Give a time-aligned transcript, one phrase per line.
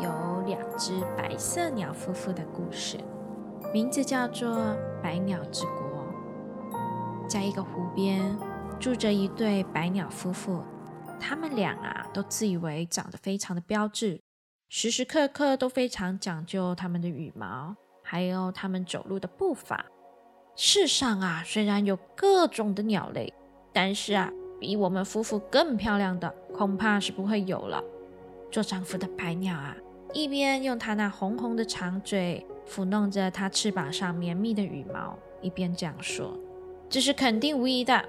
[0.00, 2.98] 有两只白色鸟夫妇的故事，
[3.72, 4.48] 名字叫做
[5.02, 6.04] 《百鸟之国》。
[7.28, 8.36] 在一个湖边，
[8.80, 10.62] 住着一对白鸟夫妇。
[11.20, 14.20] 他们俩啊，都自以为长得非常的标致，
[14.68, 19.86] 时时刻刻都非常讲究他们的羽毛，还有他们走路的步伐。
[20.56, 23.32] 世上啊，虽然有各种的鸟类，
[23.72, 24.30] 但是啊，
[24.60, 27.82] 比我们夫妇更漂亮的，恐怕是不会有了。
[28.54, 29.76] 做丈夫的白鸟啊，
[30.12, 36.38] 一边用它那红红的长嘴抚弄着它翅膀上绵密的羽毛，一边这样说。
[36.88, 38.00] 这是肯定无疑的。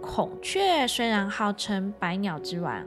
[0.00, 2.84] 孔雀虽然号称百鸟之王，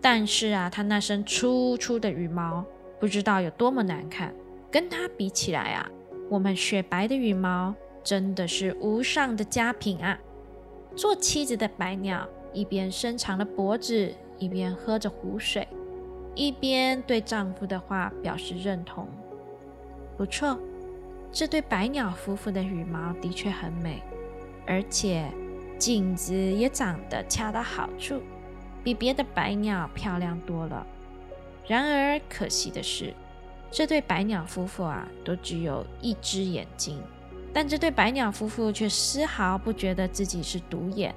[0.00, 2.64] 但是啊，它那身粗粗的羽毛
[2.98, 4.34] 不知道有多么难看。
[4.70, 5.86] 跟它比起来啊，
[6.30, 10.18] 我们雪白的羽毛真的是无上的佳品啊！
[10.94, 15.68] 做妻子的白鸟一边伸长了脖子，一边喝着湖水，
[16.36, 19.08] 一边对丈夫的话表示认同。
[20.16, 20.56] 不错，
[21.32, 24.00] 这对百鸟夫妇的羽毛的确很美。
[24.66, 25.30] 而且
[25.78, 28.20] 颈子也长得恰到好处，
[28.84, 30.86] 比别的白鸟漂亮多了。
[31.66, 33.14] 然而可惜的是，
[33.70, 37.02] 这对白鸟夫妇啊，都只有一只眼睛。
[37.52, 41.14] 但这对白鸟夫妇却丝毫不觉得自己是独眼，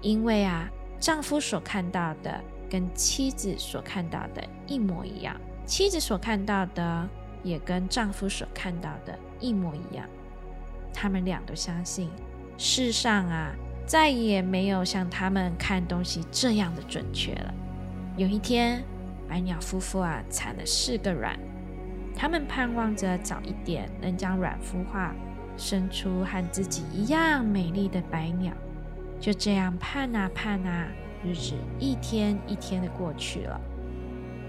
[0.00, 7.06] 因为啊，丈夫所看到的跟妻子所看到的一模一样，妻子所看到的
[7.42, 10.08] 也跟丈夫所看到的一模一样。
[10.90, 12.08] 他们俩都相信。
[12.56, 13.52] 世上啊，
[13.84, 17.52] 再也没有像他们看东西这样的准确了。
[18.16, 18.82] 有一天，
[19.28, 21.38] 白鸟夫妇啊产了四个卵，
[22.16, 25.14] 他们盼望着早一点能将卵孵化，
[25.58, 28.54] 生出和自己一样美丽的白鸟。
[29.20, 30.88] 就这样盼啊盼啊，
[31.24, 33.60] 日子一天一天的过去了。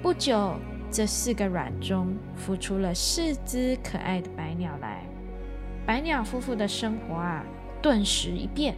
[0.02, 0.56] 不久，
[0.92, 5.04] 这四个卵中孵出了四只可爱的白鸟来。
[5.86, 7.44] 白鸟夫妇的生活啊。
[7.82, 8.78] 顿时一变，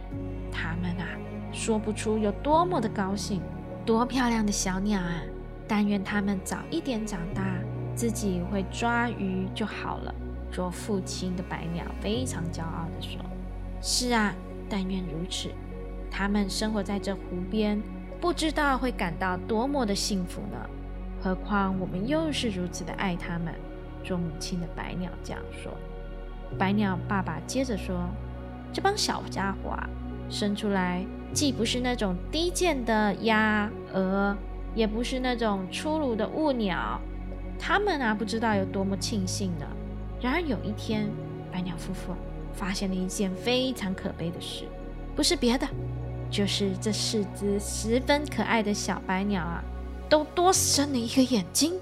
[0.50, 1.06] 他们啊
[1.52, 3.40] 说不出有多么的高兴，
[3.84, 5.22] 多漂亮的小鸟啊！
[5.68, 7.56] 但愿他们早一点长大，
[7.94, 10.12] 自己会抓鱼就好了。
[10.50, 13.20] 做父亲的白鸟非常骄傲地说
[13.80, 14.34] ：“是啊，
[14.68, 15.50] 但愿如此。
[16.18, 17.78] 他们生活在这湖边，
[18.18, 20.56] 不知道会感到多么的幸福呢？
[21.20, 23.52] 何况我们又是如此的爱他们。”
[24.02, 25.70] 做母亲的白鸟这样说。
[26.56, 28.08] 白鸟爸爸接着说。
[28.72, 29.88] 这帮小家伙啊，
[30.30, 31.04] 生出来
[31.34, 34.34] 既不是那种低贱的鸭鹅，
[34.74, 36.98] 也不是那种粗鲁的雾鸟，
[37.58, 39.66] 他们啊不知道有多么庆幸呢。
[40.20, 41.10] 然而有一天，
[41.52, 42.14] 白鸟夫妇
[42.54, 44.64] 发现了一件非常可悲的事，
[45.14, 45.66] 不是别的，
[46.30, 49.62] 就是这四只十分可爱的小白鸟啊，
[50.08, 51.78] 都多生了一个眼睛。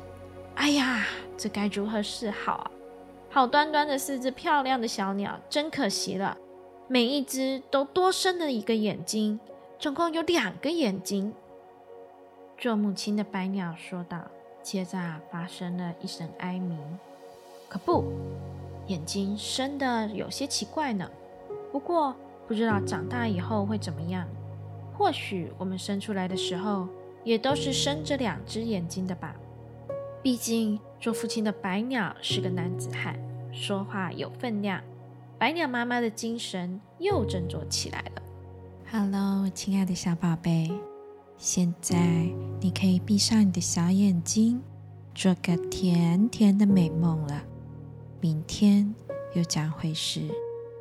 [0.55, 1.07] 哎呀，
[1.37, 2.71] 这该如何是好啊？
[3.31, 6.37] 好端端的四只漂亮的小鸟，真可惜了。
[6.87, 9.41] 每一只都多生了一个眼睛，
[9.79, 11.35] 总共有两个眼睛。
[12.59, 14.19] 做母亲的白鸟说道。
[14.63, 14.99] 接着
[15.31, 16.79] 发生了一声哀鸣。
[17.69, 18.03] 可不，
[18.87, 21.07] 眼睛生的有些奇怪呢。
[21.71, 22.17] 不过
[22.47, 24.27] 不知道长大以后会怎么样。
[24.93, 26.87] 或许我们生出来的时候
[27.25, 29.35] 也都是生着两只眼睛的吧。
[30.23, 33.19] 毕竟做父亲的白鸟是个男子汉，
[33.53, 34.81] 说话有分量。
[35.39, 38.23] 白鸟妈妈的精神又振作起来了。
[38.91, 40.71] Hello，亲爱的小宝贝，
[41.37, 41.97] 现在
[42.61, 44.63] 你可以闭上你的小眼睛，
[45.15, 47.43] 做个甜甜的美梦了。
[48.21, 48.95] 明天
[49.35, 50.23] 又将会是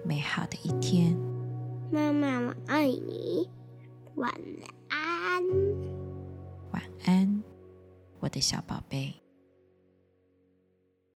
[0.06, 1.18] 美好的一天。
[1.94, 3.48] 妈妈，我爱你。
[4.16, 4.34] 晚
[4.90, 5.44] 安。
[6.72, 7.44] 晚安，
[8.20, 9.23] 我的小宝贝。